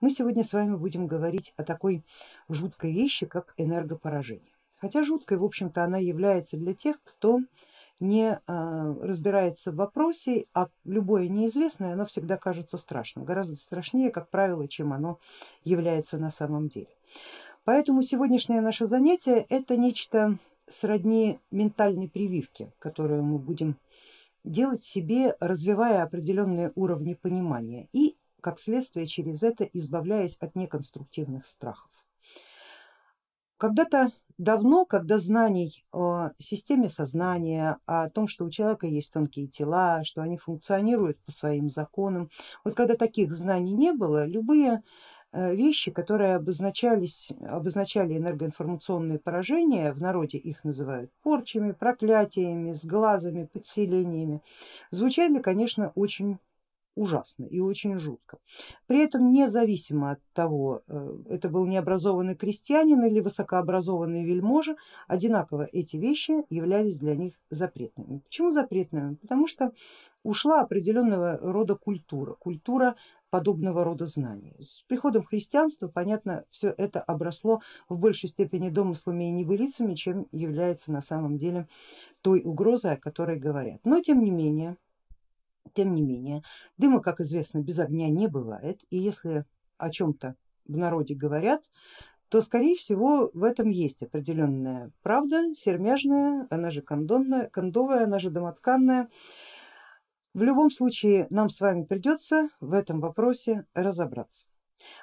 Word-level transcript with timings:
Мы 0.00 0.10
сегодня 0.10 0.44
с 0.44 0.54
вами 0.54 0.76
будем 0.76 1.06
говорить 1.06 1.52
о 1.58 1.62
такой 1.62 2.02
жуткой 2.48 2.92
вещи, 2.92 3.26
как 3.26 3.52
энергопоражение. 3.58 4.54
Хотя 4.78 5.02
жуткой, 5.02 5.36
в 5.36 5.44
общем-то, 5.44 5.84
она 5.84 5.98
является 5.98 6.56
для 6.56 6.72
тех, 6.72 6.96
кто 7.04 7.40
не 8.00 8.40
а, 8.46 8.94
разбирается 9.02 9.72
в 9.72 9.74
вопросе, 9.74 10.46
а 10.54 10.68
любое 10.84 11.28
неизвестное, 11.28 11.92
оно 11.92 12.06
всегда 12.06 12.38
кажется 12.38 12.78
страшным, 12.78 13.26
гораздо 13.26 13.56
страшнее, 13.56 14.10
как 14.10 14.30
правило, 14.30 14.66
чем 14.68 14.94
оно 14.94 15.18
является 15.64 16.16
на 16.16 16.30
самом 16.30 16.68
деле. 16.68 16.88
Поэтому 17.64 18.02
сегодняшнее 18.02 18.62
наше 18.62 18.86
занятие 18.86 19.44
это 19.50 19.76
нечто 19.76 20.38
сродни 20.66 21.40
ментальной 21.50 22.08
прививки, 22.08 22.72
которую 22.78 23.22
мы 23.22 23.38
будем 23.38 23.76
делать 24.44 24.82
себе, 24.82 25.36
развивая 25.40 26.02
определенные 26.02 26.72
уровни 26.74 27.12
понимания 27.12 27.90
и 27.92 28.16
как 28.40 28.58
следствие 28.58 29.06
через 29.06 29.42
это 29.42 29.64
избавляясь 29.64 30.36
от 30.40 30.54
неконструктивных 30.54 31.46
страхов. 31.46 31.90
Когда-то 33.56 34.10
давно, 34.40 34.86
когда 34.86 35.18
знаний 35.18 35.84
о 35.92 36.30
системе 36.38 36.88
сознания, 36.88 37.76
о 37.84 38.08
том, 38.08 38.26
что 38.26 38.46
у 38.46 38.50
человека 38.50 38.86
есть 38.86 39.12
тонкие 39.12 39.48
тела, 39.48 40.02
что 40.02 40.22
они 40.22 40.38
функционируют 40.38 41.18
по 41.20 41.30
своим 41.30 41.68
законам, 41.68 42.30
вот 42.64 42.74
когда 42.74 42.96
таких 42.96 43.34
знаний 43.34 43.74
не 43.74 43.92
было, 43.92 44.24
любые 44.24 44.82
э, 45.32 45.54
вещи, 45.54 45.90
которые 45.90 46.36
обозначались, 46.36 47.32
обозначали 47.46 48.16
энергоинформационные 48.16 49.18
поражения, 49.18 49.92
в 49.92 50.00
народе 50.00 50.38
их 50.38 50.64
называют 50.64 51.12
порчами, 51.22 51.72
проклятиями, 51.72 52.72
сглазами, 52.72 53.44
подселениями, 53.44 54.40
звучали, 54.90 55.38
конечно, 55.40 55.92
очень 55.94 56.38
ужасно 56.94 57.44
и 57.44 57.60
очень 57.60 57.98
жутко. 57.98 58.38
При 58.86 58.98
этом 59.00 59.30
независимо 59.30 60.12
от 60.12 60.20
того, 60.32 60.82
э, 60.86 61.16
это 61.28 61.48
был 61.48 61.66
необразованный 61.66 62.34
крестьянин 62.34 63.02
или 63.04 63.20
высокообразованный 63.20 64.24
вельможа, 64.24 64.76
одинаково 65.06 65.68
эти 65.72 65.96
вещи 65.96 66.44
являлись 66.50 66.98
для 66.98 67.16
них 67.16 67.34
запретными. 67.50 68.18
Почему 68.18 68.50
запретными? 68.50 69.14
Потому 69.14 69.46
что 69.46 69.72
ушла 70.22 70.60
определенного 70.60 71.38
рода 71.38 71.74
культура, 71.76 72.34
культура 72.34 72.96
подобного 73.30 73.84
рода 73.84 74.06
знаний. 74.06 74.54
С 74.60 74.82
приходом 74.82 75.24
христианства, 75.24 75.88
понятно, 75.88 76.44
все 76.50 76.74
это 76.76 77.00
обросло 77.00 77.60
в 77.88 77.96
большей 77.96 78.28
степени 78.28 78.68
домыслами 78.68 79.28
и 79.28 79.32
небылицами, 79.32 79.94
чем 79.94 80.26
является 80.32 80.92
на 80.92 81.00
самом 81.00 81.38
деле 81.38 81.68
той 82.22 82.42
угрозой, 82.44 82.94
о 82.94 83.00
которой 83.00 83.38
говорят. 83.38 83.80
Но 83.84 84.00
тем 84.00 84.22
не 84.22 84.30
менее, 84.30 84.76
тем 85.72 85.94
не 85.94 86.02
менее, 86.02 86.42
дыма, 86.78 87.00
как 87.00 87.20
известно, 87.20 87.60
без 87.60 87.78
огня 87.78 88.08
не 88.08 88.28
бывает, 88.28 88.80
и 88.90 88.98
если 88.98 89.44
о 89.78 89.90
чем-то 89.90 90.36
в 90.66 90.76
народе 90.76 91.14
говорят, 91.14 91.62
то 92.28 92.40
скорее 92.42 92.76
всего 92.76 93.30
в 93.34 93.42
этом 93.42 93.70
есть 93.70 94.02
определенная 94.02 94.92
правда, 95.02 95.52
сермяжная, 95.54 96.46
она 96.48 96.70
же 96.70 96.80
кондонная, 96.80 97.48
кондовая, 97.48 98.04
она 98.04 98.20
же 98.20 98.30
домотканная. 98.30 99.08
В 100.32 100.42
любом 100.42 100.70
случае 100.70 101.26
нам 101.30 101.50
с 101.50 101.60
вами 101.60 101.84
придется 101.84 102.48
в 102.60 102.72
этом 102.72 103.00
вопросе 103.00 103.66
разобраться. 103.74 104.46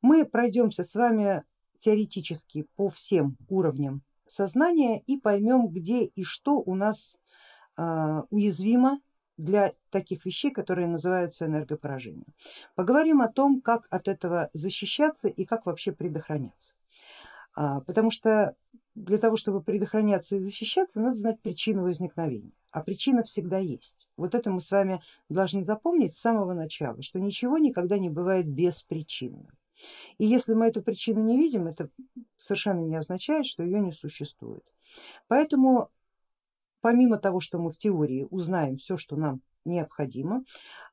Мы 0.00 0.24
пройдемся 0.24 0.82
с 0.82 0.94
вами 0.94 1.44
теоретически 1.78 2.66
по 2.74 2.88
всем 2.88 3.36
уровням 3.48 4.02
сознания 4.26 5.00
и 5.00 5.18
поймем, 5.18 5.68
где 5.68 6.04
и 6.04 6.22
что 6.22 6.54
у 6.54 6.74
нас 6.74 7.18
э, 7.76 8.22
уязвимо 8.30 9.00
для 9.40 9.72
таких 9.90 10.24
вещей, 10.24 10.50
которые 10.50 10.86
называются 10.86 11.46
энергопоражением. 11.46 12.34
Поговорим 12.74 13.22
о 13.22 13.28
том, 13.28 13.60
как 13.60 13.86
от 13.90 14.08
этого 14.08 14.50
защищаться 14.52 15.28
и 15.28 15.44
как 15.44 15.66
вообще 15.66 15.92
предохраняться. 15.92 16.74
А, 17.54 17.80
потому 17.80 18.10
что 18.10 18.54
для 18.94 19.18
того, 19.18 19.36
чтобы 19.36 19.62
предохраняться 19.62 20.36
и 20.36 20.40
защищаться, 20.40 21.00
надо 21.00 21.14
знать 21.14 21.40
причину 21.40 21.82
возникновения. 21.84 22.52
А 22.70 22.82
причина 22.82 23.22
всегда 23.22 23.58
есть. 23.58 24.08
Вот 24.16 24.34
это 24.34 24.50
мы 24.50 24.60
с 24.60 24.70
вами 24.70 25.02
должны 25.28 25.64
запомнить 25.64 26.14
с 26.14 26.20
самого 26.20 26.52
начала, 26.52 27.02
что 27.02 27.18
ничего 27.18 27.58
никогда 27.58 27.98
не 27.98 28.10
бывает 28.10 28.46
беспричинным. 28.46 29.48
И 30.18 30.26
если 30.26 30.52
мы 30.52 30.66
эту 30.66 30.82
причину 30.82 31.24
не 31.24 31.38
видим, 31.38 31.66
это 31.66 31.88
совершенно 32.36 32.80
не 32.80 32.96
означает, 32.96 33.46
что 33.46 33.62
ее 33.62 33.80
не 33.80 33.92
существует. 33.92 34.62
Поэтому 35.26 35.90
помимо 36.80 37.18
того, 37.18 37.40
что 37.40 37.58
мы 37.58 37.70
в 37.70 37.78
теории 37.78 38.26
узнаем 38.30 38.76
все, 38.76 38.96
что 38.96 39.16
нам 39.16 39.40
необходимо, 39.64 40.44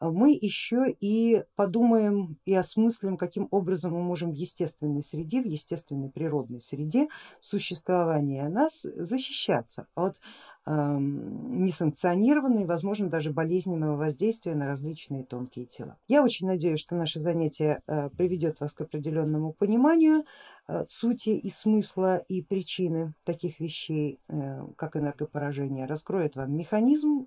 мы 0.00 0.32
еще 0.32 0.86
и 1.00 1.44
подумаем 1.54 2.38
и 2.44 2.54
осмыслим, 2.54 3.16
каким 3.16 3.48
образом 3.50 3.92
мы 3.92 4.02
можем 4.02 4.32
в 4.32 4.34
естественной 4.34 5.02
среде, 5.02 5.42
в 5.42 5.46
естественной 5.46 6.10
природной 6.10 6.60
среде 6.60 7.08
существования 7.40 8.48
нас 8.48 8.82
защищаться 8.82 9.86
от 9.94 10.18
несанкционированного 10.64 12.62
и 12.62 12.66
возможно 12.66 13.08
даже 13.08 13.32
болезненного 13.32 13.96
воздействия 13.96 14.54
на 14.54 14.66
различные 14.66 15.24
тонкие 15.24 15.66
тела. 15.66 15.96
Я 16.06 16.22
очень 16.22 16.46
надеюсь, 16.46 16.78
что 16.78 16.94
наше 16.94 17.18
занятие 17.18 17.82
э, 17.86 18.10
приведет 18.10 18.60
вас 18.60 18.72
к 18.72 18.80
определенному 18.82 19.52
пониманию 19.52 20.24
э, 20.68 20.84
сути 20.88 21.30
и 21.30 21.48
смысла 21.50 22.18
и 22.28 22.42
причины 22.42 23.12
таких 23.24 23.58
вещей, 23.58 24.20
э, 24.28 24.64
как 24.76 24.96
энергопоражение, 24.96 25.86
раскроет 25.86 26.36
вам 26.36 26.56
механизм 26.56 27.26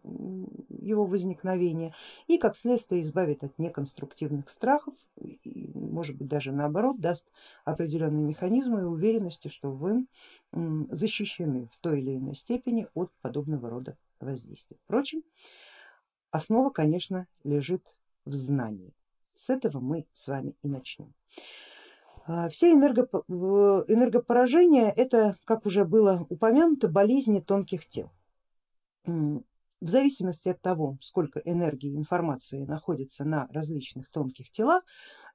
его 0.69 1.06
возникновения 1.06 1.94
и 2.28 2.38
как 2.38 2.56
следствие 2.56 3.02
избавит 3.02 3.44
от 3.44 3.59
неконструктивных 3.59 4.50
страхов, 4.50 4.94
может 5.95 6.17
быть 6.17 6.28
даже 6.28 6.51
наоборот 6.51 7.00
даст 7.00 7.25
определенные 7.63 8.23
механизмы 8.23 8.81
и 8.81 8.83
уверенности, 8.83 9.47
что 9.47 9.72
вы 9.72 10.06
защищены 10.51 11.69
в 11.73 11.78
той 11.79 12.01
или 12.01 12.17
иной 12.17 12.35
степени 12.35 12.88
от 12.94 13.11
подобного 13.22 13.69
рода 13.69 13.97
воздействия. 14.19 14.78
Впрочем, 14.84 15.23
основа, 16.31 16.69
конечно, 16.69 17.28
лежит 17.44 17.97
в 18.25 18.34
знании. 18.34 18.94
С 19.34 19.50
этого 19.50 19.79
мы 19.79 20.05
с 20.11 20.28
вами 20.28 20.55
и 20.61 20.67
начнем. 20.67 21.13
А, 22.28 22.50
все 22.50 22.73
энергопоражения 22.73 24.89
это, 24.89 25.38
как 25.45 25.66
уже 25.66 25.85
было 25.85 26.25
упомянуто, 26.29 26.89
болезни 26.89 27.39
тонких 27.39 27.88
тел. 27.88 28.11
В 29.05 29.89
зависимости 29.89 30.50
от 30.50 30.61
того, 30.61 30.97
сколько 31.01 31.39
энергии 31.39 31.91
и 31.91 31.97
информации 31.97 32.66
находится 32.66 33.25
на 33.25 33.47
различных 33.51 34.09
тонких 34.09 34.50
телах, 34.50 34.84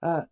а, 0.01 0.27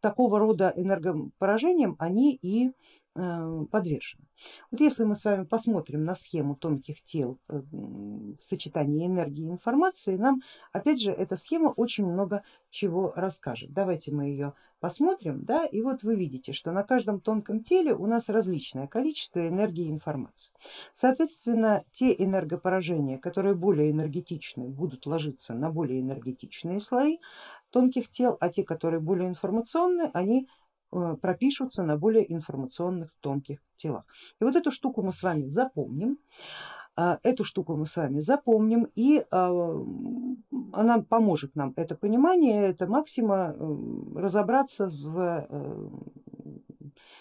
такого 0.00 0.38
рода 0.38 0.72
энергопоражениям 0.76 1.96
они 1.98 2.38
и 2.40 2.70
э, 3.14 3.64
подвержены. 3.70 4.24
Вот 4.70 4.80
если 4.80 5.04
мы 5.04 5.14
с 5.14 5.24
вами 5.24 5.44
посмотрим 5.44 6.04
на 6.04 6.14
схему 6.14 6.56
тонких 6.56 7.02
тел 7.02 7.38
э, 7.48 7.60
в 7.72 8.38
сочетании 8.40 9.06
энергии 9.06 9.44
и 9.44 9.50
информации, 9.50 10.16
нам 10.16 10.40
опять 10.72 11.00
же 11.00 11.12
эта 11.12 11.36
схема 11.36 11.68
очень 11.68 12.06
много 12.06 12.42
чего 12.70 13.12
расскажет. 13.14 13.72
Давайте 13.72 14.12
мы 14.12 14.26
ее 14.26 14.54
посмотрим, 14.80 15.44
да, 15.44 15.66
и 15.66 15.82
вот 15.82 16.02
вы 16.02 16.16
видите, 16.16 16.52
что 16.52 16.72
на 16.72 16.82
каждом 16.82 17.20
тонком 17.20 17.62
теле 17.62 17.94
у 17.94 18.06
нас 18.06 18.28
различное 18.28 18.86
количество 18.86 19.46
энергии 19.46 19.84
и 19.84 19.90
информации. 19.90 20.52
Соответственно, 20.92 21.84
те 21.92 22.14
энергопоражения, 22.14 23.18
которые 23.18 23.54
более 23.54 23.90
энергетичны, 23.90 24.68
будут 24.68 25.06
ложиться 25.06 25.54
на 25.54 25.70
более 25.70 26.00
энергетичные 26.00 26.80
слои, 26.80 27.18
тонких 27.70 28.10
тел, 28.10 28.36
а 28.40 28.48
те, 28.48 28.64
которые 28.64 29.00
более 29.00 29.28
информационные, 29.28 30.10
они 30.12 30.48
э, 30.92 31.16
пропишутся 31.20 31.82
на 31.82 31.96
более 31.96 32.32
информационных 32.32 33.14
тонких 33.20 33.60
телах. 33.76 34.04
И 34.40 34.44
вот 34.44 34.56
эту 34.56 34.70
штуку 34.70 35.02
мы 35.02 35.12
с 35.12 35.22
вами 35.22 35.48
запомним, 35.48 36.18
а, 36.96 37.18
эту 37.22 37.44
штуку 37.44 37.76
мы 37.76 37.86
с 37.86 37.96
вами 37.96 38.20
запомним 38.20 38.88
и 38.94 39.24
а, 39.30 39.48
она 40.74 41.02
поможет 41.02 41.56
нам 41.56 41.72
это 41.76 41.94
понимание, 41.94 42.68
это 42.68 42.86
максима 42.86 43.54
э, 43.56 43.76
разобраться 44.16 44.88
в 44.88 45.46
э, 45.48 45.88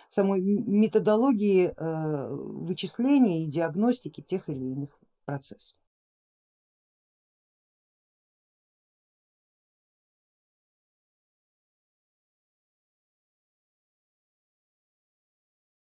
самой 0.09 0.41
методологии 0.41 1.73
вычисления 1.77 3.44
и 3.44 3.47
диагностики 3.47 4.21
тех 4.21 4.50
или 4.50 4.65
иных 4.65 5.00
процессов. 5.23 5.78